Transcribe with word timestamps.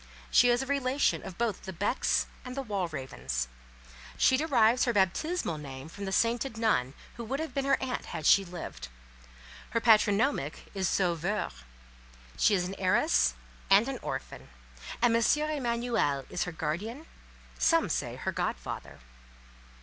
She 0.31 0.49
is 0.49 0.63
a 0.63 0.65
relation 0.65 1.21
of 1.23 1.37
both 1.37 1.61
the 1.61 1.71
Becks 1.71 2.25
and 2.43 2.55
Walravens; 2.57 3.45
she 4.17 4.35
derives 4.35 4.85
her 4.85 4.93
baptismal 4.93 5.59
name 5.59 5.89
from 5.89 6.05
the 6.05 6.11
sainted 6.11 6.57
nun 6.57 6.95
who 7.17 7.23
would 7.23 7.39
have 7.39 7.53
been 7.53 7.65
her 7.65 7.79
aunt 7.79 8.05
had 8.07 8.25
she 8.25 8.43
lived; 8.43 8.87
her 9.69 9.79
patronymic 9.79 10.71
is 10.73 10.87
Sauveur; 10.89 11.51
she 12.35 12.55
is 12.55 12.65
an 12.67 12.73
heiress 12.79 13.35
and 13.69 13.87
an 13.87 13.99
orphan, 14.01 14.49
and 15.03 15.15
M. 15.15 15.21
Emanuel 15.51 16.25
is 16.31 16.45
her 16.45 16.51
guardian; 16.51 17.05
some 17.59 17.87
say 17.87 18.15
her 18.15 18.31
godfather. 18.31 19.01